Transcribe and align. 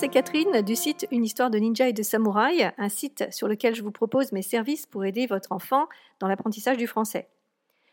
c'est 0.00 0.08
Catherine 0.08 0.62
du 0.62 0.76
site 0.76 1.06
Une 1.10 1.26
histoire 1.26 1.50
de 1.50 1.58
ninja 1.58 1.86
et 1.86 1.92
de 1.92 2.02
samouraï, 2.02 2.72
un 2.78 2.88
site 2.88 3.30
sur 3.30 3.48
lequel 3.48 3.74
je 3.74 3.82
vous 3.82 3.90
propose 3.90 4.32
mes 4.32 4.40
services 4.40 4.86
pour 4.86 5.04
aider 5.04 5.26
votre 5.26 5.52
enfant 5.52 5.88
dans 6.20 6.26
l'apprentissage 6.26 6.78
du 6.78 6.86
français. 6.86 7.28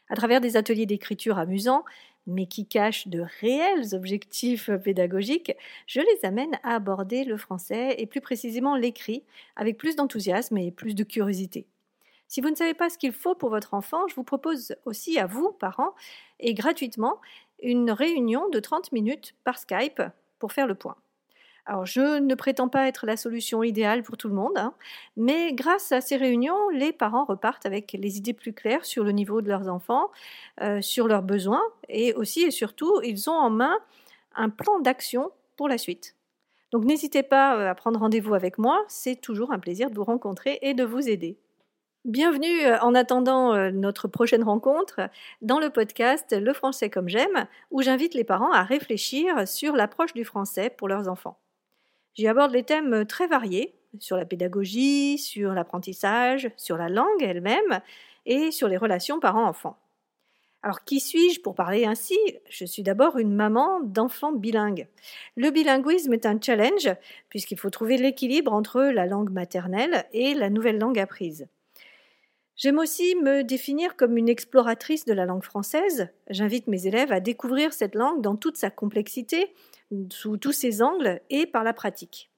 À 0.08 0.16
travers 0.16 0.40
des 0.40 0.56
ateliers 0.56 0.86
d'écriture 0.86 1.38
amusants, 1.38 1.84
mais 2.26 2.46
qui 2.46 2.66
cachent 2.66 3.10
de 3.10 3.26
réels 3.42 3.94
objectifs 3.94 4.70
pédagogiques, 4.86 5.52
je 5.86 6.00
les 6.00 6.26
amène 6.26 6.58
à 6.64 6.76
aborder 6.76 7.26
le 7.26 7.36
français 7.36 7.96
et 7.98 8.06
plus 8.06 8.22
précisément 8.22 8.78
l'écrit 8.78 9.26
avec 9.58 9.78
plus 9.78 9.98
d'enthousiasme 9.98 10.58
et 10.58 10.72
plus 10.72 10.96
de 10.96 11.04
curiosité. 11.04 11.68
Si 12.30 12.40
vous 12.40 12.50
ne 12.50 12.56
savez 12.56 12.74
pas 12.74 12.90
ce 12.90 12.98
qu'il 12.98 13.12
faut 13.12 13.36
pour 13.36 13.50
votre 13.50 13.74
enfant, 13.74 14.08
je 14.08 14.16
vous 14.16 14.24
propose 14.24 14.78
aussi 14.86 15.20
à 15.20 15.26
vous, 15.26 15.52
parents, 15.60 15.94
et 16.40 16.54
gratuitement, 16.54 17.20
une 17.62 17.92
réunion 17.92 18.48
de 18.48 18.62
30 18.62 18.94
minutes 18.94 19.36
par 19.44 19.58
Skype 19.58 20.02
pour 20.40 20.54
faire 20.54 20.68
le 20.68 20.76
point. 20.76 20.96
Alors, 21.70 21.86
je 21.86 22.20
ne 22.20 22.34
prétends 22.34 22.70
pas 22.70 22.88
être 22.88 23.06
la 23.06 23.18
solution 23.18 23.62
idéale 23.62 24.02
pour 24.02 24.16
tout 24.16 24.30
le 24.30 24.34
monde, 24.34 24.58
hein, 24.58 24.74
mais 25.18 25.52
grâce 25.52 25.92
à 25.92 26.00
ces 26.00 26.16
réunions, 26.16 26.70
les 26.70 26.94
parents 26.94 27.26
repartent 27.26 27.66
avec 27.66 27.92
les 27.92 28.18
idées 28.18 28.32
plus 28.32 28.54
claires 28.54 28.86
sur 28.86 29.04
le 29.04 29.12
niveau 29.12 29.42
de 29.42 29.50
leurs 29.50 29.68
enfants, 29.68 30.10
euh, 30.62 30.82
sur 30.82 31.10
leurs 31.10 31.24
besoins, 31.24 31.62
et 31.90 32.14
aussi 32.14 32.44
et 32.44 32.52
surtout, 32.52 33.02
ils 33.04 33.30
ont 33.30 33.34
en 33.34 33.50
main 33.50 33.78
un 34.34 34.48
plan 34.48 34.80
d'action 34.80 35.30
pour 35.58 35.68
la 35.68 35.78
suite. 35.78 36.16
Donc, 36.72 36.86
n'hésitez 36.86 37.22
pas 37.22 37.58
euh, 37.58 37.70
à 37.70 37.76
prendre 37.76 38.00
rendez-vous 38.00 38.34
avec 38.34 38.58
moi, 38.58 38.86
c'est 38.88 39.20
toujours 39.20 39.52
un 39.52 39.60
plaisir 39.60 39.90
de 39.90 39.96
vous 39.96 40.06
rencontrer 40.06 40.60
et 40.62 40.74
de 40.74 40.86
vous 40.86 41.10
aider. 41.10 41.38
Bienvenue 42.06 42.66
euh, 42.66 42.80
en 42.80 42.96
attendant 42.96 43.72
notre 43.72 44.08
prochaine 44.08 44.44
rencontre 44.46 45.10
dans 45.42 45.60
le 45.60 45.70
podcast 45.70 46.32
Le 46.32 46.54
français 46.54 46.90
comme 46.90 47.10
j'aime, 47.10 47.46
où 47.72 47.82
j'invite 47.82 48.14
les 48.14 48.24
parents 48.24 48.54
à 48.54 48.64
réfléchir 48.64 49.46
sur 49.46 49.76
l'approche 49.76 50.14
du 50.14 50.24
français 50.24 50.70
pour 50.70 50.88
leurs 50.88 51.10
enfants. 51.10 51.38
J'y 52.18 52.28
aborde 52.28 52.52
des 52.52 52.64
thèmes 52.64 52.94
euh, 52.94 53.06
très 53.06 53.28
variés 53.28 53.76
sur 54.00 54.18
la 54.18 54.26
pédagogie, 54.26 55.20
sur 55.20 55.54
l'apprentissage, 55.54 56.50
sur 56.58 56.76
la 56.76 56.90
langue 56.90 57.22
elle-même 57.22 57.82
et 58.26 58.52
sur 58.52 58.68
les 58.68 58.78
relations 58.78 59.20
parents-enfants. 59.20 59.78
Alors 60.64 60.84
qui 60.84 61.00
suis-je 61.00 61.40
pour 61.42 61.54
parler 61.54 61.86
ainsi? 61.86 62.18
Je 62.50 62.66
suis 62.66 62.82
d'abord 62.82 63.18
une 63.20 63.34
maman 63.34 63.82
d'enfants 63.82 64.32
bilingues. 64.32 64.88
Le 65.36 65.52
bilinguisme 65.52 66.14
est 66.14 66.26
un 66.26 66.42
challenge 66.42 66.90
puisqu'il 67.30 67.60
faut 67.60 67.70
trouver 67.70 67.98
l'équilibre 67.98 68.52
entre 68.52 68.82
la 68.82 69.06
langue 69.06 69.30
maternelle 69.30 70.06
et 70.12 70.34
la 70.34 70.50
nouvelle 70.50 70.80
langue 70.80 71.00
apprise. 71.00 71.48
J'aime 72.58 72.80
aussi 72.80 73.16
me 73.16 73.44
définir 73.44 73.96
comme 73.96 74.18
une 74.18 74.30
exploratrice 74.30 75.06
de 75.06 75.14
la 75.14 75.26
langue 75.26 75.44
française. 75.44 76.10
J'invite 76.28 76.66
mes 76.66 76.88
élèves 76.88 77.12
à 77.12 77.20
découvrir 77.20 77.72
cette 77.72 77.94
langue 77.94 78.22
dans 78.22 78.36
toute 78.36 78.58
sa 78.58 78.72
complexité 78.72 79.54
sous 80.12 80.38
tous 80.38 80.54
ses 80.54 80.82
angles 80.82 81.22
et 81.30 81.46
par 81.46 81.64
la 81.64 81.74
pratique. 81.74 82.32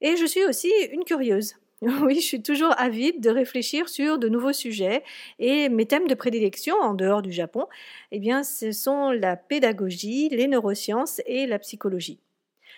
Et 0.00 0.16
je 0.16 0.26
suis 0.26 0.44
aussi 0.44 0.70
une 0.92 1.04
curieuse. 1.04 1.56
Oui, 2.00 2.14
je 2.14 2.26
suis 2.26 2.42
toujours 2.42 2.72
avide 2.78 3.20
de 3.20 3.28
réfléchir 3.28 3.88
sur 3.88 4.16
de 4.16 4.28
nouveaux 4.28 4.52
sujets 4.52 5.02
et 5.40 5.68
mes 5.68 5.86
thèmes 5.86 6.06
de 6.06 6.14
prédilection 6.14 6.76
en 6.76 6.94
dehors 6.94 7.22
du 7.22 7.32
Japon, 7.32 7.66
eh 8.12 8.20
bien, 8.20 8.44
ce 8.44 8.70
sont 8.70 9.10
la 9.10 9.34
pédagogie, 9.36 10.28
les 10.28 10.46
neurosciences 10.46 11.20
et 11.26 11.44
la 11.48 11.58
psychologie. 11.58 12.20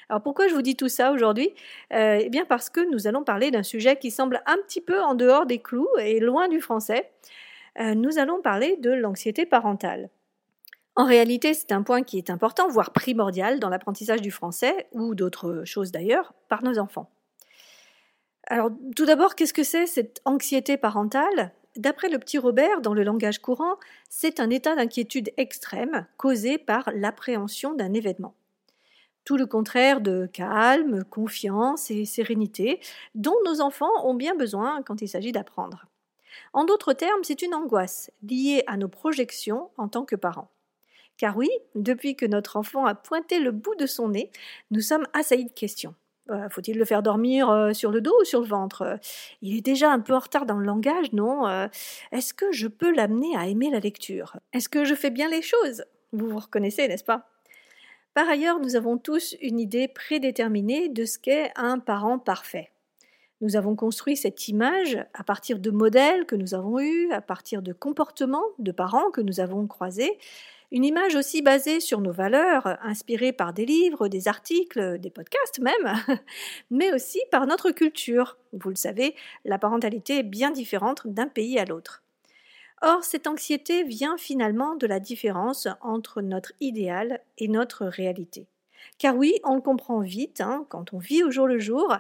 Alors 0.09 0.23
pourquoi 0.23 0.49
je 0.49 0.55
vous 0.55 0.63
dis 0.63 0.77
tout 0.77 0.89
ça 0.89 1.13
aujourd'hui? 1.13 1.55
Euh, 1.93 2.21
Eh 2.23 2.29
bien 2.29 2.45
parce 2.45 2.71
que 2.71 2.81
nous 2.91 3.07
allons 3.07 3.25
parler 3.25 3.51
d'un 3.51 3.63
sujet 3.63 3.97
qui 3.97 4.11
semble 4.11 4.43
un 4.47 4.57
petit 4.67 4.81
peu 4.81 5.01
en 5.01 5.15
dehors 5.15 5.47
des 5.47 5.59
clous 5.59 5.89
et 6.01 6.21
loin 6.21 6.49
du 6.49 6.61
français. 6.61 7.11
Euh, 7.81 7.95
nous 7.95 8.19
allons 8.19 8.41
parler 8.41 8.77
de 8.77 8.91
l'anxiété 8.91 9.47
parentale. 9.47 10.11
En 10.97 11.07
réalité, 11.07 11.55
c'est 11.55 11.73
un 11.73 11.83
point 11.83 12.03
qui 12.03 12.19
est 12.19 12.31
important, 12.31 12.69
voire 12.69 12.93
primordial 12.93 13.59
dans 13.59 13.69
l'apprentissage 13.69 14.23
du 14.23 14.31
français, 14.31 14.87
ou 14.93 15.17
d'autres 15.17 15.65
choses 15.65 15.91
d'ailleurs, 15.91 16.35
par 16.49 16.63
nos 16.63 16.79
enfants. 16.79 17.11
Alors, 18.47 18.71
tout 18.95 19.05
d'abord, 19.05 19.35
qu'est-ce 19.35 19.55
que 19.55 19.65
c'est 19.65 19.87
cette 19.87 20.21
anxiété 20.25 20.77
parentale? 20.77 21.53
D'après 21.77 22.09
le 22.09 22.21
petit 22.21 22.39
Robert, 22.39 22.81
dans 22.81 22.95
le 22.95 23.03
langage 23.03 23.41
courant, 23.41 23.77
c'est 24.09 24.39
un 24.39 24.51
état 24.51 24.77
d'inquiétude 24.77 25.33
extrême 25.37 26.07
causé 26.17 26.59
par 26.59 26.89
l'appréhension 26.95 27.75
d'un 27.75 27.93
événement. 27.93 28.35
Tout 29.25 29.37
le 29.37 29.47
contraire 29.47 30.01
de 30.01 30.29
calme, 30.33 31.05
confiance 31.05 31.91
et 31.91 32.05
sérénité 32.05 32.81
dont 33.15 33.37
nos 33.47 33.61
enfants 33.61 34.07
ont 34.07 34.15
bien 34.15 34.35
besoin 34.35 34.83
quand 34.83 35.01
il 35.01 35.09
s'agit 35.09 35.33
d'apprendre. 35.33 35.87
En 36.53 36.65
d'autres 36.65 36.93
termes, 36.93 37.23
c'est 37.25 37.43
une 37.43 37.55
angoisse 37.55 38.11
liée 38.23 38.63
à 38.67 38.77
nos 38.77 38.89
projections 38.89 39.71
en 39.79 39.89
tant 39.89 40.05
que 40.05 40.17
parents. 40.17 40.51
Car 41.17 41.37
oui, 41.37 41.51
depuis 41.75 42.17
que 42.17 42.27
notre 42.27 42.57
enfant 42.57 42.87
a 42.87 42.95
pointé 42.95 43.39
le 43.39 43.53
bout 43.53 43.75
de 43.77 43.87
son 43.87 44.09
nez, 44.09 44.31
nous 44.71 44.81
sommes 44.81 45.07
assaillis 45.13 45.45
de 45.45 45.53
questions. 45.53 45.95
Euh, 46.31 46.49
faut-il 46.49 46.79
le 46.79 46.85
faire 46.85 47.03
dormir 47.03 47.51
euh, 47.51 47.73
sur 47.73 47.91
le 47.91 48.01
dos 48.01 48.15
ou 48.21 48.25
sur 48.25 48.41
le 48.41 48.47
ventre? 48.47 48.99
Il 49.43 49.57
est 49.57 49.61
déjà 49.61 49.93
un 49.93 50.01
peu 50.01 50.15
en 50.15 50.19
retard 50.19 50.47
dans 50.47 50.57
le 50.57 50.65
langage, 50.65 51.13
non? 51.13 51.47
Euh, 51.47 51.69
Est-ce 52.13 52.35
que 52.35 52.51
je 52.51 52.67
peux 52.67 52.93
l'amener 52.95 53.37
à 53.37 53.47
aimer 53.47 53.71
la 53.71 53.79
lecture? 53.79 54.39
Est-ce 54.53 54.69
que 54.69 54.85
je 54.85 54.95
fais 54.95 55.11
bien 55.11 55.29
les 55.29 55.43
choses? 55.43 55.85
Vous 56.13 56.29
vous 56.29 56.39
reconnaissez, 56.39 56.89
n'est-ce 56.89 57.05
pas? 57.05 57.34
Par 58.15 58.29
ailleurs, 58.29 58.61
nous 58.61 58.77
avons 58.77 58.97
tous 58.97 59.35
une 59.43 59.59
idée 59.59 59.89
prédéterminée 59.89 60.89
de 60.89 61.05
ce 61.05 61.19
qu'est 61.19 61.51
un 61.57 61.81
parent 61.81 62.21
parfait. 62.21 62.71
Nous 63.41 63.57
avons 63.57 63.75
construit 63.75 64.17
cette 64.17 64.47
image 64.47 65.05
à 65.15 65.25
partir 65.25 65.59
de 65.59 65.71
modèles 65.73 66.25
que 66.25 66.37
nous 66.37 66.55
avons 66.55 66.79
eus, 66.79 67.11
à 67.11 67.21
partir 67.21 67.61
de 67.61 67.73
comportements 67.73 68.45
de 68.61 68.71
parents 68.71 69.11
que 69.11 69.21
nous 69.21 69.41
avons 69.41 69.67
croisés, 69.67 70.17
une 70.71 70.85
image 70.85 71.17
aussi 71.17 71.43
basée 71.43 71.81
sur 71.81 72.01
nos 72.01 72.13
valeurs, 72.13 72.79
inspirée 72.83 73.33
par 73.33 73.53
des 73.53 73.67
livres, 73.67 74.07
des 74.07 74.29
articles, 74.29 74.99
des 75.01 75.11
podcasts 75.11 75.59
même, 75.59 75.97
mais 76.71 76.93
aussi 76.95 77.21
par 77.33 77.47
notre 77.47 77.73
culture. 77.73 78.39
Vous 78.53 78.71
le 78.71 78.77
savez, 78.77 79.17
la 79.45 79.59
parentalité 79.59 80.21
est 80.21 80.23
bien 80.23 80.53
différente 80.53 81.07
d'un 81.07 81.29
pays 81.29 81.59
à 81.59 81.65
l'autre. 81.65 82.04
Or, 82.83 83.05
cette 83.05 83.27
anxiété 83.27 83.83
vient 83.83 84.17
finalement 84.17 84.77
de 84.77 84.87
la 84.87 85.01
différence 85.01 85.69
entre 85.81 86.23
notre 86.23 86.53
idéal 86.61 87.21
et 87.39 87.49
notre 87.49 87.87
réalité. 87.87 88.47
Car 88.99 89.17
oui, 89.17 89.35
on 89.45 89.55
le 89.55 89.61
comprend 89.61 90.01
vite, 90.01 90.41
hein, 90.41 90.67
quand 90.69 90.93
on 90.93 90.99
vit 90.99 91.25
au 91.25 91.31
jour 91.31 91.47
le 91.47 91.59
jour, 91.59 91.97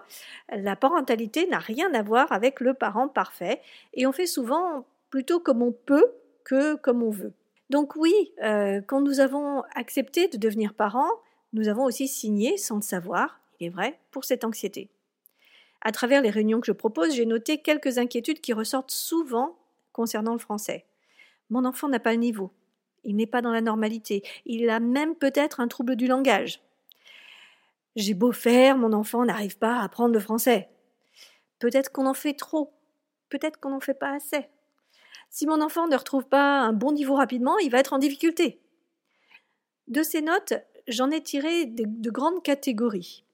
la 0.51 0.77
parentalité 0.77 1.47
n'a 1.47 1.59
rien 1.59 1.93
à 1.95 2.03
voir 2.03 2.31
avec 2.33 2.61
le 2.61 2.75
parent 2.75 3.09
parfait, 3.09 3.61
et 3.95 4.07
on 4.07 4.13
fait 4.13 4.27
souvent 4.27 4.87
plutôt 5.11 5.41
comme 5.41 5.63
on 5.63 5.73
peut 5.73 6.13
que 6.45 6.75
comme 6.77 7.03
on 7.03 7.11
veut. 7.11 7.33
Donc 7.71 7.97
oui, 7.97 8.33
euh, 8.43 8.81
quand 8.87 9.01
nous 9.01 9.21
avons 9.21 9.63
accepté 9.75 10.29
de 10.29 10.37
devenir 10.37 10.75
parents, 10.75 11.11
nous 11.53 11.69
avons 11.69 11.85
aussi 11.85 12.09
signé, 12.09 12.57
sans 12.59 12.77
le 12.77 12.83
savoir, 12.83 13.41
il 13.59 13.67
est 13.67 13.71
vrai, 13.71 13.99
pour 14.11 14.25
cette 14.25 14.45
anxiété. 14.45 14.91
À 15.81 15.93
travers 15.93 16.23
les 16.23 16.31
réunions 16.31 16.61
que 16.61 16.67
je 16.67 16.73
propose, 16.73 17.15
j'ai 17.15 17.27
noté 17.27 17.59
quelques 17.59 17.99
inquiétudes 17.99 18.41
qui 18.41 18.53
ressortent 18.53 18.91
souvent 18.91 19.57
concernant 19.95 20.33
le 20.33 20.39
français. 20.39 20.85
Mon 21.49 21.65
enfant 21.65 21.89
n'a 21.89 22.01
pas 22.01 22.13
le 22.13 22.19
niveau, 22.19 22.53
il 23.05 23.17
n'est 23.17 23.27
pas 23.27 23.41
dans 23.41 23.53
la 23.53 23.63
normalité, 23.63 24.23
il 24.45 24.69
a 24.69 24.81
même 24.81 25.15
peut-être 25.15 25.61
un 25.61 25.69
trouble 25.69 25.97
du 25.97 26.07
langage. 26.07 26.61
J'ai 27.97 28.15
beau 28.15 28.33
faire, 28.33 28.77
mon 28.77 28.93
enfant 28.93 29.25
n'arrive 29.25 29.57
pas 29.57 29.77
à 29.77 29.85
apprendre 29.85 30.13
le 30.13 30.21
français. 30.21 30.69
Peut-être 31.61 31.93
qu'on 31.93 32.07
en 32.07 32.15
fait 32.15 32.35
trop, 32.35 32.73
peut-être 33.29 33.61
qu'on 33.61 33.71
n'en 33.71 33.81
fait 33.81 33.95
pas 33.95 34.13
assez. 34.15 34.49
Si 35.31 35.47
mon 35.47 35.61
enfant 35.61 35.87
ne 35.87 35.97
retrouve 35.97 36.27
pas 36.27 36.61
un 36.61 36.73
bon 36.73 36.93
niveau 36.93 37.15
rapidement, 37.15 37.59
il 37.59 37.71
va 37.71 37.79
être 37.79 37.93
en 37.93 37.99
difficulté. 37.99 38.61
De 39.87 40.03
ces 40.03 40.23
notes, 40.23 40.55
j'en 40.89 41.11
ai 41.11 41.23
tiré 41.23 41.67
de, 41.67 42.11
grandes 42.11 42.43
catégories. 42.43 43.25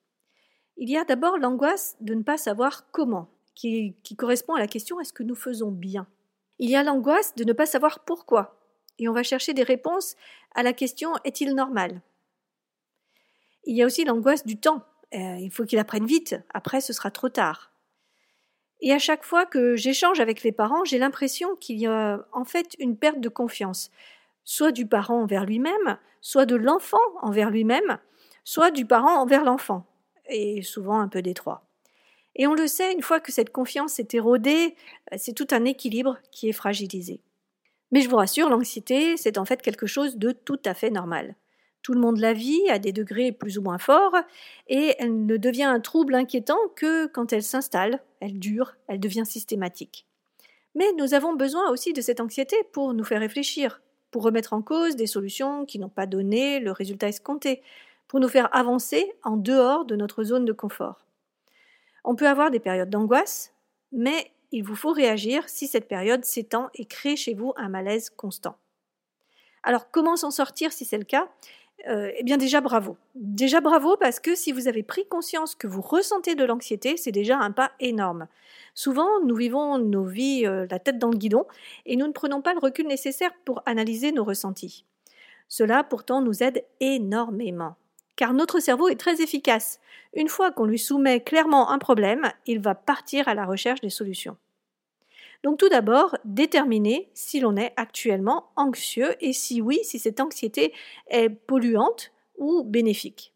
Il 0.76 0.91
y 0.91 0.97
a 0.97 1.04
d'abord 1.04 1.38
l'angoisse 1.38 1.97
de 2.00 2.15
ne 2.15 2.22
pas 2.22 2.38
savoir 2.38 2.91
comment, 2.91 3.28
qui, 3.54 3.94
qui 4.03 4.16
correspond 4.16 4.54
à 4.54 4.59
la 4.59 4.66
question 4.66 5.00
est-ce 5.00 5.12
que 5.12 5.22
nous 5.22 5.34
faisons 5.34 5.70
bien? 5.70 6.06
Il 6.62 6.69
y 6.69 6.76
a 6.76 6.82
l'angoisse 6.82 7.34
de 7.37 7.44
ne 7.44 7.54
pas 7.54 7.65
savoir 7.65 8.00
pourquoi, 8.00 8.61
et 8.99 9.08
on 9.08 9.14
va 9.14 9.23
chercher 9.23 9.55
des 9.55 9.62
réponses 9.62 10.14
à 10.55 10.62
la 10.62 10.75
question 10.75 11.14
est-il 11.25 11.55
normal? 11.55 12.02
Il 13.64 13.75
y 13.75 13.82
a 13.82 13.87
aussi 13.87 14.05
l'angoisse 14.05 14.44
du 14.44 14.61
temps. 14.61 14.85
Euh, 15.14 15.37
il 15.40 15.50
faut 15.50 15.64
qu'il 15.64 15.79
apprenne 15.79 16.05
vite, 16.05 16.37
après 16.52 16.82
ce 16.82 16.93
sera 16.93 17.11
trop 17.11 17.31
tard. 17.31 17.73
Et 18.82 18.93
à 18.93 18.99
chaque 18.99 19.25
fois 19.25 19.46
que 19.46 19.75
j'échange 19.75 20.20
avec 20.20 20.43
les 20.43 20.52
parents, 20.52 20.85
j'ai 20.85 20.99
l'impression 20.99 21.56
qu'il 21.56 21.79
y 21.79 21.87
a 21.87 22.26
en 22.31 22.44
fait 22.44 22.76
une 22.79 22.99
perte 22.99 23.20
de 23.20 23.31
confiance, 23.31 23.90
soit 24.44 24.70
du 24.70 24.87
parent 24.87 25.23
envers 25.23 25.46
lui-même, 25.46 25.96
soit 26.20 26.44
de 26.44 26.56
l'enfant 26.56 26.99
envers 27.23 27.49
lui-même, 27.49 27.99
soit 28.44 28.70
du 28.70 28.85
parent 28.85 29.23
envers 29.23 29.44
l'enfant, 29.44 29.87
et 30.29 30.61
souvent 30.61 31.00
un 31.00 31.08
peu 31.08 31.23
des 31.23 31.32
trois. 31.32 31.69
Et 32.37 32.47
on 32.47 32.55
le 32.55 32.67
sait, 32.67 32.93
une 32.93 33.03
fois 33.03 33.21
que 33.21 33.32
cette 33.32 33.50
confiance 33.50 33.99
est 33.99 34.15
érodée, 34.15 34.77
c'est 35.17 35.35
tout 35.35 35.49
un 35.50 35.65
équilibre 35.65 36.19
qui 36.31 36.49
est 36.49 36.53
fragilisé. 36.53 37.21
Mais 37.93 38.03
je 38.03 38.09
vous 38.09 38.17
rassure, 38.17 38.49
l'anxiété, 38.49 39.17
c'est 39.17 39.38
en 39.38 39.44
fait 39.44 39.62
quelque 39.62 39.87
chose 39.87 40.17
de 40.17 40.31
tout 40.32 40.61
à 40.65 40.75
fait 40.75 40.91
normal. 40.91 41.35
Tout 41.82 41.94
le 41.94 42.00
monde 42.00 42.19
la 42.19 42.32
vit 42.32 42.69
à 42.69 42.79
des 42.79 42.93
degrés 42.93 43.32
plus 43.32 43.59
ou 43.59 43.62
moins 43.62 43.79
forts, 43.79 44.15
et 44.69 44.94
elle 44.99 45.27
ne 45.27 45.37
devient 45.37 45.65
un 45.65 45.81
trouble 45.81 46.15
inquiétant 46.15 46.59
que 46.77 47.06
quand 47.06 47.32
elle 47.32 47.43
s'installe, 47.43 48.00
elle 48.21 48.38
dure, 48.38 48.76
elle 48.87 49.00
devient 49.00 49.26
systématique. 49.26 50.06
Mais 50.75 50.93
nous 50.99 51.15
avons 51.15 51.35
besoin 51.35 51.71
aussi 51.71 51.93
de 51.93 52.00
cette 52.00 52.21
anxiété 52.21 52.56
pour 52.73 52.94
nous 52.94 53.05
faire 53.05 53.21
réfléchir, 53.21 53.81
pour 54.11 54.23
remettre 54.23 54.53
en 54.53 54.62
cause 54.62 54.94
des 54.94 55.06
solutions 55.06 55.65
qui 55.65 55.79
n'ont 55.79 55.88
pas 55.88 56.06
donné 56.06 56.61
le 56.61 56.71
résultat 56.71 57.09
escompté, 57.09 57.62
pour 58.06 58.21
nous 58.21 58.29
faire 58.29 58.55
avancer 58.55 59.12
en 59.25 59.37
dehors 59.37 59.85
de 59.85 59.97
notre 59.97 60.23
zone 60.23 60.44
de 60.44 60.53
confort. 60.53 61.06
On 62.05 62.14
peut 62.14 62.29
avoir 62.29 62.50
des 62.50 62.61
périodes 62.61 62.91
d'angoisse, 62.91 63.52
mais 63.93 64.31
il 64.52 64.62
vous 64.62 64.75
faut 64.75 64.93
réagir 64.93 65.49
si 65.49 65.67
cette 65.67 65.88
période 65.88 66.25
s'étend 66.25 66.70
et 66.75 66.85
crée 66.85 67.17
chez 67.17 67.35
vous 67.35 67.52
un 67.56 67.69
malaise 67.69 68.11
constant. 68.11 68.56
Alors 69.62 69.91
comment 69.91 70.17
s'en 70.17 70.31
sortir 70.31 70.73
si 70.73 70.85
c'est 70.85 70.99
le 70.99 71.05
cas? 71.05 71.29
Euh, 71.88 72.11
eh 72.17 72.23
bien 72.25 72.37
déjà 72.37 72.61
bravo. 72.61 72.97
Déjà 73.14 73.61
bravo 73.61 73.97
parce 73.97 74.20
que 74.20 74.35
si 74.35 74.52
vous 74.52 74.69
avez 74.69 74.82
pris 74.82 75.06
conscience 75.06 75.55
que 75.55 75.67
vous 75.67 75.81
ressentez 75.81 76.35
de 76.35 76.44
l'anxiété, 76.44 76.97
c'est 76.97 77.12
déjà 77.12 77.38
un 77.38 77.52
pas 77.52 77.73
énorme. 77.81 78.26
Souvent, 78.75 79.20
nous 79.25 79.35
vivons 79.35 79.79
nos 79.79 80.05
vies 80.05 80.47
euh, 80.47 80.67
la 80.70 80.79
tête 80.79 80.99
dans 80.99 81.11
le 81.11 81.17
guidon 81.17 81.47
et 81.87 81.97
nous 81.97 82.06
ne 82.06 82.12
prenons 82.12 82.43
pas 82.43 82.52
le 82.52 82.58
recul 82.58 82.87
nécessaire 82.87 83.32
pour 83.44 83.62
analyser 83.67 84.12
nos 84.12 84.25
ressentis. 84.25 84.85
Cela 85.49 85.82
pourtant 85.82 86.20
nous 86.20 86.43
aide 86.43 86.64
énormément. 86.81 87.76
Car 88.17 88.35
notre 88.35 88.61
cerveau 88.61 88.89
est 88.89 89.01
très 89.01 89.23
efficace. 89.23 89.81
Une 90.15 90.29
fois 90.29 90.51
qu'on 90.51 90.65
lui 90.65 90.79
soumet 90.79 91.21
clairement 91.21 91.71
un 91.71 91.79
problème, 91.79 92.31
il 92.47 92.61
va 92.61 92.75
partir 92.75 93.29
à 93.29 93.35
la 93.35 93.47
recherche 93.47 93.81
des 93.81 93.91
solutions. 93.91 94.37
Donc 95.43 95.59
tout 95.59 95.69
d'abord, 95.69 96.17
déterminer 96.25 97.11
si 97.15 97.41
l'on 97.41 97.57
est 97.57 97.73
actuellement 97.77 98.51
anxieux 98.57 99.15
et 99.21 99.33
si 99.33 99.62
oui, 99.62 99.81
si 99.85 99.99
cette 99.99 100.21
anxiété 100.21 100.73
est 101.09 101.31
polluante 101.31 102.12
ou 102.37 102.62
bénéfique. 102.62 103.33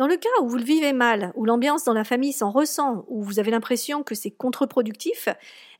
Dans 0.00 0.06
le 0.06 0.16
cas 0.16 0.30
où 0.40 0.48
vous 0.48 0.56
le 0.56 0.64
vivez 0.64 0.92
mal, 0.92 1.32
où 1.34 1.44
l'ambiance 1.44 1.84
dans 1.84 1.92
la 1.92 2.04
famille 2.04 2.32
s'en 2.32 2.50
ressent, 2.50 3.04
où 3.08 3.22
vous 3.22 3.38
avez 3.38 3.50
l'impression 3.50 4.02
que 4.02 4.14
c'est 4.14 4.30
contre-productif, 4.30 5.28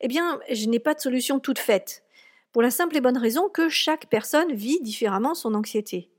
eh 0.01 0.09
bien, 0.09 0.39
je 0.51 0.67
n'ai 0.67 0.79
pas 0.79 0.93
de 0.93 1.01
solution 1.01 1.41
toute 1.41 1.59
faite. 1.59 2.05
Pour 2.53 2.61
la 2.61 2.71
simple 2.71 2.97
et 2.97 3.01
bonne 3.01 3.17
raison 3.17 3.49
que 3.49 3.69
chaque 3.69 4.11
personne 4.11 4.53
vit 4.53 4.81
différemment 4.83 5.35
son 5.35 5.55
anxiété. 5.55 6.11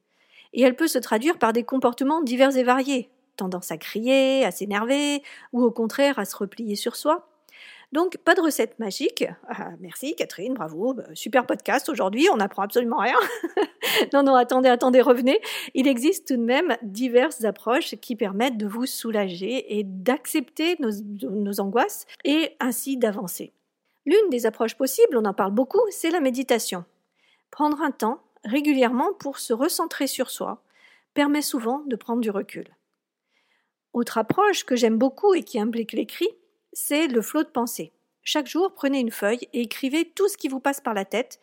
Et 0.53 0.61
elle 0.61 0.75
peut 0.75 0.87
se 0.87 0.99
traduire 0.99 1.37
par 1.37 1.53
des 1.53 1.63
comportements 1.63 2.21
divers 2.21 2.55
et 2.57 2.63
variés, 2.63 3.09
tendance 3.37 3.71
à 3.71 3.77
crier, 3.77 4.45
à 4.45 4.51
s'énerver, 4.51 5.23
ou 5.53 5.63
au 5.63 5.71
contraire 5.71 6.19
à 6.19 6.25
se 6.25 6.35
replier 6.35 6.75
sur 6.75 6.95
soi. 6.95 7.27
Donc, 7.91 8.17
pas 8.17 8.35
de 8.35 8.41
recette 8.41 8.79
magique. 8.79 9.25
Ah, 9.49 9.71
merci 9.81 10.15
Catherine, 10.15 10.53
bravo. 10.53 10.93
Bah, 10.93 11.03
super 11.13 11.45
podcast 11.45 11.89
aujourd'hui, 11.89 12.29
on 12.31 12.37
n'apprend 12.37 12.61
absolument 12.61 12.99
rien. 12.99 13.17
non, 14.13 14.23
non, 14.23 14.35
attendez, 14.35 14.69
attendez, 14.69 15.01
revenez. 15.01 15.41
Il 15.73 15.87
existe 15.89 16.29
tout 16.29 16.37
de 16.37 16.41
même 16.41 16.77
diverses 16.83 17.43
approches 17.43 17.95
qui 17.95 18.15
permettent 18.15 18.57
de 18.57 18.67
vous 18.67 18.85
soulager 18.85 19.77
et 19.77 19.83
d'accepter 19.83 20.77
nos, 20.79 20.91
nos 21.29 21.59
angoisses 21.59 22.05
et 22.23 22.55
ainsi 22.61 22.95
d'avancer. 22.95 23.51
L'une 24.05 24.29
des 24.29 24.45
approches 24.45 24.75
possibles, 24.75 25.17
on 25.17 25.25
en 25.25 25.33
parle 25.33 25.51
beaucoup, 25.51 25.83
c'est 25.89 26.11
la 26.11 26.21
méditation. 26.21 26.85
Prendre 27.51 27.81
un 27.81 27.91
temps 27.91 28.21
régulièrement 28.43 29.13
pour 29.13 29.39
se 29.39 29.53
recentrer 29.53 30.07
sur 30.07 30.29
soi 30.29 30.63
permet 31.13 31.41
souvent 31.41 31.83
de 31.85 31.95
prendre 31.95 32.21
du 32.21 32.29
recul. 32.29 32.75
Autre 33.93 34.17
approche 34.17 34.63
que 34.63 34.75
j'aime 34.75 34.97
beaucoup 34.97 35.33
et 35.33 35.43
qui 35.43 35.59
implique 35.59 35.91
l'écrit, 35.91 36.29
c'est 36.73 37.07
le 37.07 37.21
flot 37.21 37.43
de 37.43 37.49
pensée. 37.49 37.91
Chaque 38.23 38.47
jour, 38.47 38.73
prenez 38.73 38.99
une 38.99 39.11
feuille 39.11 39.47
et 39.53 39.61
écrivez 39.61 40.05
tout 40.05 40.29
ce 40.29 40.37
qui 40.37 40.47
vous 40.47 40.59
passe 40.59 40.79
par 40.79 40.93
la 40.93 41.05
tête, 41.05 41.39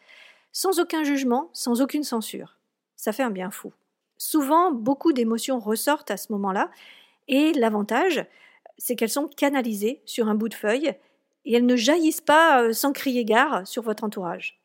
sans 0.52 0.80
aucun 0.80 1.04
jugement, 1.04 1.50
sans 1.52 1.82
aucune 1.82 2.04
censure. 2.04 2.56
Ça 2.96 3.12
fait 3.12 3.22
un 3.22 3.30
bien 3.30 3.50
fou. 3.50 3.72
Souvent, 4.16 4.72
beaucoup 4.72 5.12
d'émotions 5.12 5.58
ressortent 5.58 6.10
à 6.10 6.16
ce 6.16 6.32
moment-là, 6.32 6.70
et 7.28 7.52
l'avantage, 7.52 8.24
c'est 8.78 8.96
qu'elles 8.96 9.10
sont 9.10 9.28
canalisées 9.28 10.00
sur 10.06 10.28
un 10.28 10.34
bout 10.34 10.48
de 10.48 10.54
feuille, 10.54 10.94
et 11.44 11.54
elles 11.54 11.66
ne 11.66 11.76
jaillissent 11.76 12.20
pas 12.20 12.62
euh, 12.62 12.72
sans 12.72 12.92
crier 12.92 13.24
gare 13.24 13.66
sur 13.66 13.82
votre 13.82 14.04
entourage. 14.04 14.60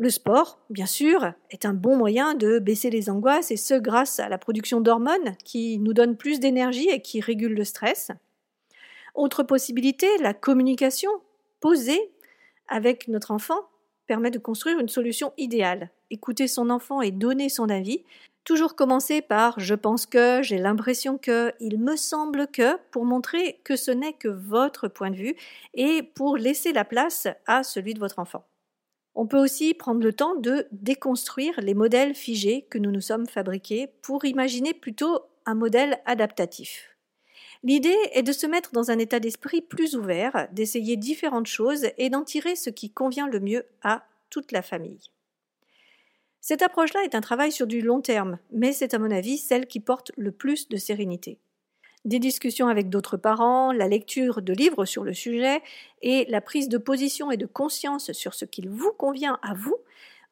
Le 0.00 0.08
sport, 0.08 0.58
bien 0.70 0.86
sûr, 0.86 1.34
est 1.50 1.66
un 1.66 1.74
bon 1.74 1.94
moyen 1.94 2.32
de 2.32 2.58
baisser 2.58 2.88
les 2.88 3.10
angoisses, 3.10 3.50
et 3.50 3.58
ce 3.58 3.74
grâce 3.74 4.18
à 4.18 4.30
la 4.30 4.38
production 4.38 4.80
d'hormones 4.80 5.36
qui 5.44 5.78
nous 5.78 5.92
donnent 5.92 6.16
plus 6.16 6.40
d'énergie 6.40 6.88
et 6.88 7.02
qui 7.02 7.20
régulent 7.20 7.54
le 7.54 7.64
stress. 7.64 8.10
Autre 9.14 9.42
possibilité, 9.42 10.06
la 10.22 10.32
communication 10.32 11.10
posée 11.60 12.00
avec 12.66 13.08
notre 13.08 13.30
enfant 13.30 13.60
permet 14.06 14.30
de 14.30 14.38
construire 14.38 14.78
une 14.78 14.88
solution 14.88 15.34
idéale. 15.36 15.90
Écouter 16.08 16.48
son 16.48 16.70
enfant 16.70 17.02
et 17.02 17.10
donner 17.10 17.50
son 17.50 17.68
avis. 17.68 18.02
Toujours 18.44 18.76
commencer 18.76 19.20
par 19.20 19.60
je 19.60 19.74
pense 19.74 20.06
que, 20.06 20.40
j'ai 20.42 20.56
l'impression 20.56 21.18
que, 21.18 21.52
il 21.60 21.78
me 21.78 21.96
semble 21.96 22.46
que, 22.46 22.78
pour 22.90 23.04
montrer 23.04 23.60
que 23.64 23.76
ce 23.76 23.90
n'est 23.90 24.14
que 24.14 24.28
votre 24.28 24.88
point 24.88 25.10
de 25.10 25.16
vue 25.16 25.36
et 25.74 26.02
pour 26.02 26.38
laisser 26.38 26.72
la 26.72 26.86
place 26.86 27.28
à 27.46 27.62
celui 27.62 27.92
de 27.92 28.00
votre 28.00 28.18
enfant. 28.18 28.46
On 29.22 29.26
peut 29.26 29.38
aussi 29.38 29.74
prendre 29.74 30.02
le 30.02 30.14
temps 30.14 30.34
de 30.34 30.66
déconstruire 30.72 31.60
les 31.60 31.74
modèles 31.74 32.14
figés 32.14 32.62
que 32.70 32.78
nous 32.78 32.90
nous 32.90 33.02
sommes 33.02 33.26
fabriqués 33.26 33.88
pour 34.00 34.24
imaginer 34.24 34.72
plutôt 34.72 35.20
un 35.44 35.52
modèle 35.52 36.00
adaptatif. 36.06 36.96
L'idée 37.62 37.98
est 38.14 38.22
de 38.22 38.32
se 38.32 38.46
mettre 38.46 38.72
dans 38.72 38.90
un 38.90 38.98
état 38.98 39.20
d'esprit 39.20 39.60
plus 39.60 39.94
ouvert, 39.94 40.48
d'essayer 40.52 40.96
différentes 40.96 41.48
choses 41.48 41.88
et 41.98 42.08
d'en 42.08 42.24
tirer 42.24 42.56
ce 42.56 42.70
qui 42.70 42.90
convient 42.90 43.28
le 43.28 43.40
mieux 43.40 43.66
à 43.82 44.06
toute 44.30 44.52
la 44.52 44.62
famille. 44.62 45.10
Cette 46.40 46.62
approche-là 46.62 47.04
est 47.04 47.14
un 47.14 47.20
travail 47.20 47.52
sur 47.52 47.66
du 47.66 47.82
long 47.82 48.00
terme, 48.00 48.38
mais 48.52 48.72
c'est 48.72 48.94
à 48.94 48.98
mon 48.98 49.10
avis 49.10 49.36
celle 49.36 49.66
qui 49.66 49.80
porte 49.80 50.12
le 50.16 50.32
plus 50.32 50.70
de 50.70 50.78
sérénité. 50.78 51.38
Des 52.06 52.18
discussions 52.18 52.68
avec 52.68 52.88
d'autres 52.88 53.18
parents, 53.18 53.72
la 53.72 53.86
lecture 53.86 54.40
de 54.40 54.54
livres 54.54 54.86
sur 54.86 55.04
le 55.04 55.12
sujet 55.12 55.62
et 56.00 56.24
la 56.30 56.40
prise 56.40 56.68
de 56.68 56.78
position 56.78 57.30
et 57.30 57.36
de 57.36 57.46
conscience 57.46 58.12
sur 58.12 58.32
ce 58.32 58.46
qu'il 58.46 58.70
vous 58.70 58.92
convient 58.92 59.38
à 59.42 59.52
vous 59.52 59.76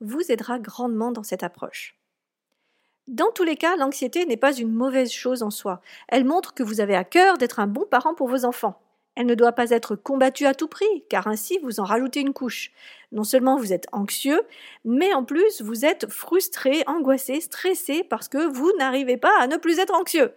vous 0.01 0.33
aidera 0.33 0.59
grandement 0.59 1.13
dans 1.13 1.23
cette 1.23 1.43
approche. 1.43 1.95
Dans 3.07 3.31
tous 3.33 3.45
les 3.45 3.57
cas, 3.57 3.77
l'anxiété 3.77 4.25
n'est 4.27 4.37
pas 4.37 4.55
une 4.55 4.73
mauvaise 4.73 5.11
chose 5.11 5.43
en 5.43 5.51
soi. 5.51 5.81
Elle 6.09 6.25
montre 6.25 6.55
que 6.55 6.63
vous 6.63 6.81
avez 6.81 6.95
à 6.95 7.05
cœur 7.05 7.39
d'être 7.39 7.59
un 7.61 7.67
bon 7.67 7.87
parent 7.91 8.15
pour 8.15 8.29
vos 8.29 8.45
enfants. 8.45 8.81
Elle 9.15 9.27
ne 9.27 9.35
doit 9.35 9.53
pas 9.53 9.71
être 9.71 9.97
combattue 9.97 10.47
à 10.47 10.55
tout 10.55 10.69
prix, 10.69 11.05
car 11.11 11.27
ainsi 11.27 11.59
vous 11.63 11.81
en 11.81 11.85
rajoutez 11.85 12.21
une 12.21 12.33
couche. 12.33 12.71
Non 13.11 13.25
seulement 13.25 13.57
vous 13.57 13.73
êtes 13.73 13.89
anxieux, 13.93 14.41
mais 14.85 15.13
en 15.13 15.25
plus 15.25 15.61
vous 15.61 15.85
êtes 15.85 16.09
frustré, 16.09 16.85
angoissé, 16.87 17.41
stressé 17.41 18.05
parce 18.05 18.29
que 18.29 18.47
vous 18.47 18.71
n'arrivez 18.79 19.17
pas 19.17 19.37
à 19.41 19.49
ne 19.49 19.57
plus 19.57 19.81
être 19.81 19.95
anxieux. 19.95 20.33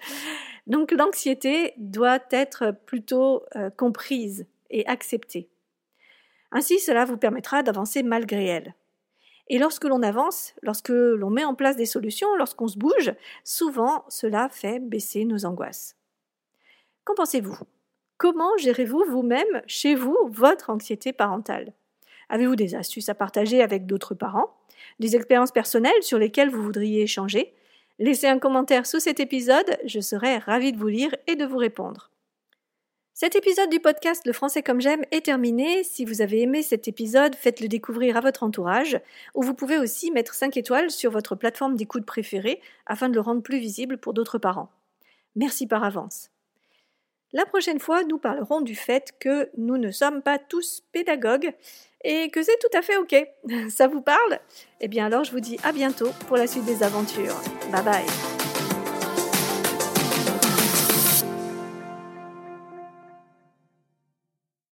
Donc 0.67 0.91
l'anxiété 0.91 1.73
doit 1.77 2.19
être 2.31 2.75
plutôt 2.85 3.43
euh, 3.55 3.69
comprise 3.69 4.45
et 4.69 4.85
acceptée. 4.87 5.49
Ainsi, 6.51 6.79
cela 6.79 7.05
vous 7.05 7.17
permettra 7.17 7.63
d'avancer 7.63 8.03
malgré 8.03 8.45
elle. 8.45 8.75
Et 9.47 9.57
lorsque 9.57 9.83
l'on 9.83 10.01
avance, 10.01 10.53
lorsque 10.61 10.89
l'on 10.89 11.29
met 11.29 11.43
en 11.43 11.55
place 11.55 11.75
des 11.75 11.85
solutions, 11.85 12.35
lorsqu'on 12.35 12.67
se 12.67 12.77
bouge, 12.77 13.13
souvent 13.43 14.05
cela 14.07 14.49
fait 14.49 14.79
baisser 14.79 15.25
nos 15.25 15.45
angoisses. 15.45 15.97
Qu'en 17.03 17.15
pensez-vous? 17.15 17.57
Comment 18.17 18.55
gérez-vous 18.57 19.03
vous-même, 19.09 19.61
chez 19.65 19.95
vous, 19.95 20.17
votre 20.29 20.69
anxiété 20.69 21.11
parentale? 21.11 21.73
Avez-vous 22.29 22.55
des 22.55 22.75
astuces 22.75 23.09
à 23.09 23.15
partager 23.15 23.61
avec 23.61 23.85
d'autres 23.85 24.13
parents? 24.13 24.55
Des 24.99 25.15
expériences 25.15 25.51
personnelles 25.51 26.01
sur 26.01 26.17
lesquelles 26.17 26.49
vous 26.49 26.63
voudriez 26.63 27.01
échanger? 27.01 27.53
Laissez 28.01 28.25
un 28.25 28.39
commentaire 28.39 28.87
sous 28.87 28.99
cet 28.99 29.19
épisode, 29.19 29.77
je 29.85 29.99
serai 29.99 30.39
ravie 30.39 30.71
de 30.71 30.77
vous 30.79 30.87
lire 30.87 31.15
et 31.27 31.35
de 31.35 31.45
vous 31.45 31.57
répondre. 31.57 32.09
Cet 33.13 33.35
épisode 33.35 33.69
du 33.69 33.79
podcast 33.79 34.23
Le 34.25 34.33
français 34.33 34.63
comme 34.63 34.81
j'aime 34.81 35.05
est 35.11 35.25
terminé. 35.25 35.83
Si 35.83 36.03
vous 36.03 36.23
avez 36.23 36.41
aimé 36.41 36.63
cet 36.63 36.87
épisode, 36.87 37.35
faites-le 37.35 37.67
découvrir 37.67 38.17
à 38.17 38.21
votre 38.21 38.41
entourage, 38.41 38.99
ou 39.35 39.43
vous 39.43 39.53
pouvez 39.53 39.77
aussi 39.77 40.09
mettre 40.09 40.33
5 40.33 40.57
étoiles 40.57 40.89
sur 40.89 41.11
votre 41.11 41.35
plateforme 41.35 41.75
d'écoute 41.75 42.07
préférée 42.07 42.59
afin 42.87 43.07
de 43.07 43.13
le 43.13 43.21
rendre 43.21 43.43
plus 43.43 43.59
visible 43.59 43.99
pour 43.99 44.15
d'autres 44.15 44.39
parents. 44.39 44.71
Merci 45.35 45.67
par 45.67 45.83
avance. 45.83 46.30
La 47.33 47.45
prochaine 47.45 47.79
fois, 47.79 48.03
nous 48.03 48.17
parlerons 48.17 48.61
du 48.61 48.75
fait 48.75 49.13
que 49.19 49.49
nous 49.57 49.77
ne 49.77 49.91
sommes 49.91 50.21
pas 50.21 50.37
tous 50.37 50.83
pédagogues 50.91 51.53
et 52.03 52.29
que 52.29 52.43
c'est 52.43 52.57
tout 52.59 52.77
à 52.77 52.81
fait 52.81 52.97
OK. 52.97 53.15
Ça 53.69 53.87
vous 53.87 54.01
parle? 54.01 54.39
Eh 54.81 54.87
bien 54.87 55.05
alors, 55.05 55.23
je 55.23 55.31
vous 55.31 55.39
dis 55.39 55.57
à 55.63 55.71
bientôt 55.71 56.09
pour 56.27 56.37
la 56.37 56.47
suite 56.47 56.65
des 56.65 56.83
aventures. 56.83 57.39
Bye 57.71 57.83
bye 57.83 58.40